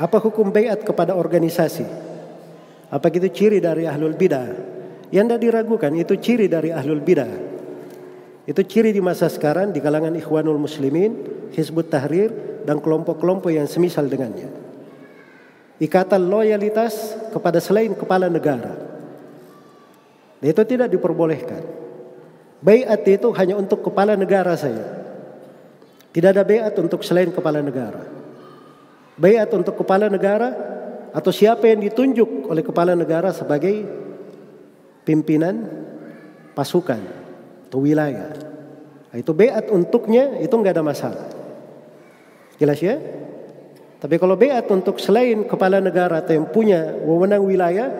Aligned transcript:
Apa 0.00 0.16
hukum 0.16 0.48
bayat 0.48 0.80
kepada 0.80 1.12
organisasi? 1.12 1.84
Apa 2.88 3.12
itu 3.12 3.28
ciri 3.28 3.60
dari 3.60 3.84
ahlul 3.84 4.16
bidah? 4.16 4.48
Yang 5.12 5.24
tidak 5.28 5.40
diragukan 5.44 5.92
itu 5.92 6.16
ciri 6.16 6.48
dari 6.48 6.72
ahlul 6.72 7.04
bidah. 7.04 7.28
Itu 8.48 8.64
ciri 8.64 8.96
di 8.96 9.04
masa 9.04 9.28
sekarang 9.28 9.76
di 9.76 9.84
kalangan 9.84 10.16
ikhwanul 10.16 10.56
muslimin, 10.56 11.20
hizbut 11.52 11.92
tahrir, 11.92 12.32
dan 12.64 12.80
kelompok-kelompok 12.80 13.52
yang 13.52 13.68
semisal 13.68 14.08
dengannya. 14.08 14.48
Ikatan 15.76 16.32
loyalitas 16.32 17.20
kepada 17.28 17.60
selain 17.60 17.92
kepala 17.92 18.32
negara. 18.32 18.72
Dan 20.40 20.48
itu 20.48 20.64
tidak 20.64 20.88
diperbolehkan. 20.96 21.60
Bayat 22.64 23.04
itu 23.04 23.28
hanya 23.36 23.60
untuk 23.60 23.84
kepala 23.84 24.16
negara 24.16 24.56
saja. 24.56 24.96
Tidak 26.08 26.30
ada 26.32 26.40
bayat 26.40 26.72
untuk 26.80 27.04
selain 27.04 27.28
kepala 27.28 27.60
negara 27.60 28.19
bayat 29.20 29.52
untuk 29.52 29.76
kepala 29.84 30.08
negara 30.08 30.56
atau 31.12 31.28
siapa 31.28 31.68
yang 31.68 31.84
ditunjuk 31.84 32.48
oleh 32.48 32.64
kepala 32.64 32.96
negara 32.96 33.36
sebagai 33.36 33.84
pimpinan 35.04 35.68
pasukan 36.56 37.04
atau 37.68 37.78
wilayah. 37.84 38.32
Nah, 39.12 39.16
itu 39.20 39.36
bayat 39.36 39.68
untuknya 39.68 40.40
itu 40.40 40.50
nggak 40.50 40.80
ada 40.80 40.84
masalah. 40.86 41.28
Jelas 42.56 42.80
ya? 42.80 42.96
Tapi 44.00 44.16
kalau 44.16 44.32
bayat 44.40 44.64
untuk 44.72 44.96
selain 44.96 45.44
kepala 45.44 45.76
negara 45.84 46.24
atau 46.24 46.32
yang 46.32 46.48
punya 46.48 46.96
wewenang 47.04 47.44
wilayah 47.44 47.92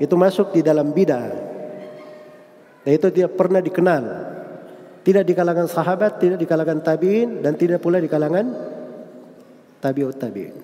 itu 0.00 0.14
masuk 0.16 0.56
di 0.56 0.64
dalam 0.64 0.96
bidah. 0.96 1.28
Dan 2.86 2.90
itu 2.96 3.12
tidak 3.12 3.36
pernah 3.36 3.60
dikenal. 3.60 4.04
Tidak 5.04 5.24
di 5.24 5.32
kalangan 5.36 5.68
sahabat, 5.68 6.20
tidak 6.20 6.38
di 6.40 6.46
kalangan 6.48 6.80
tabiin 6.80 7.44
dan 7.44 7.56
tidak 7.60 7.80
pula 7.84 8.00
di 8.00 8.08
kalangan 8.08 8.77
tabiut 9.78 10.16
tabiin. 10.18 10.54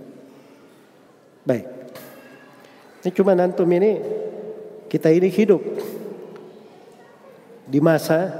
Baik. 1.44 1.66
Ini 3.04 3.10
cuma 3.12 3.36
nantum 3.36 3.68
ini 3.68 4.00
kita 4.88 5.12
ini 5.12 5.28
hidup 5.28 5.60
di 7.68 7.80
masa 7.80 8.32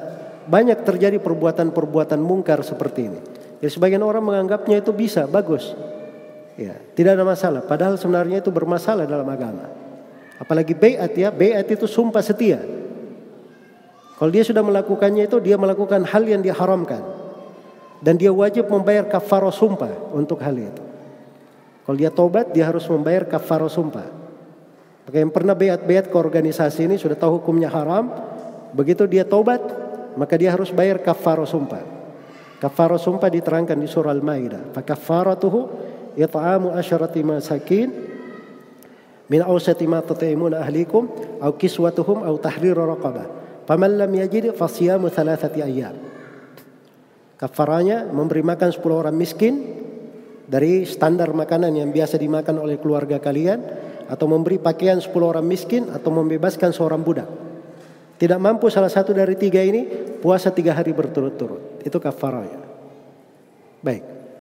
banyak 0.45 0.85
terjadi 0.85 1.21
perbuatan-perbuatan 1.21 2.21
mungkar 2.21 2.65
seperti 2.65 3.01
ini. 3.09 3.21
Ya 3.61 3.69
sebagian 3.73 4.05
orang 4.05 4.25
menganggapnya 4.25 4.85
itu 4.85 4.93
bisa, 4.93 5.25
bagus. 5.25 5.73
Ya, 6.55 6.77
tidak 6.95 7.19
ada 7.19 7.25
masalah. 7.27 7.61
Padahal 7.65 7.97
sebenarnya 7.97 8.45
itu 8.45 8.53
bermasalah 8.53 9.09
dalam 9.09 9.27
agama. 9.27 9.67
Apalagi 10.39 10.77
bayat 10.77 11.11
ya, 11.17 11.29
bayat 11.33 11.67
itu 11.67 11.89
sumpah 11.89 12.21
setia. 12.21 12.61
Kalau 14.15 14.31
dia 14.31 14.47
sudah 14.47 14.63
melakukannya 14.63 15.27
itu 15.27 15.43
dia 15.43 15.59
melakukan 15.59 16.07
hal 16.07 16.23
yang 16.23 16.45
diharamkan 16.45 17.03
dan 18.01 18.19
dia 18.19 18.33
wajib 18.35 18.67
membayar 18.67 19.07
kafarah 19.07 19.55
sumpah 19.55 20.15
untuk 20.15 20.41
hal 20.43 20.57
itu. 20.57 20.83
Kalau 21.85 21.97
dia 22.01 22.09
tobat 22.09 22.51
dia 22.51 22.65
harus 22.65 22.89
membayar 22.89 23.29
kafarah 23.29 23.69
sumpah. 23.69 24.09
Maka 25.05 25.17
yang 25.21 25.29
pernah 25.29 25.53
beat-beat 25.53 26.09
ke 26.09 26.17
organisasi 26.17 26.89
ini 26.89 26.97
sudah 26.97 27.15
tahu 27.15 27.45
hukumnya 27.45 27.69
haram, 27.69 28.09
begitu 28.73 29.05
dia 29.05 29.23
tobat 29.29 29.61
maka 30.17 30.39
dia 30.39 30.55
harus 30.55 30.73
bayar 30.73 31.03
kafarah 31.03 31.45
sumpah. 31.45 31.85
Kafarah 32.63 32.97
sumpah 32.97 33.29
diterangkan 33.29 33.77
di 33.77 33.85
surah 33.85 34.15
Al-Maidah. 34.15 34.73
Fakafaratuhu 34.73 35.61
it'amu 36.17 36.73
asyarati 36.73 37.21
masakin 37.21 37.89
min 39.29 39.41
awsati 39.45 39.85
ma 39.85 40.01
tat'imuna 40.01 40.65
ahlikum 40.65 41.11
aw 41.43 41.53
kiswatuhum 41.53 42.25
aw 42.25 42.35
tahriru 42.41 42.89
raqabah. 42.89 43.27
Faman 43.69 44.01
lam 44.01 44.13
yajid 44.17 44.57
fasiyamu 44.57 45.13
thalathati 45.13 45.61
ayyam. 45.61 46.14
Kafaranya 47.45 48.09
memberi 48.09 48.41
makan 48.41 48.73
10 48.73 48.81
orang 48.89 49.13
miskin 49.13 49.61
dari 50.49 50.89
standar 50.89 51.29
makanan 51.37 51.77
yang 51.77 51.93
biasa 51.93 52.17
dimakan 52.17 52.57
oleh 52.57 52.81
keluarga 52.81 53.21
kalian 53.21 53.61
atau 54.09 54.25
memberi 54.25 54.57
pakaian 54.57 54.97
10 54.97 55.13
orang 55.21 55.45
miskin 55.45 55.93
atau 55.93 56.09
membebaskan 56.09 56.73
seorang 56.73 57.05
budak. 57.05 57.29
Tidak 58.17 58.41
mampu 58.41 58.73
salah 58.73 58.89
satu 58.89 59.13
dari 59.13 59.37
tiga 59.37 59.61
ini 59.61 59.85
puasa 60.25 60.49
tiga 60.57 60.73
hari 60.73 60.97
berturut-turut. 60.97 61.85
Itu 61.85 62.01
kafaranya. 62.01 62.65
Baik. 63.85 64.14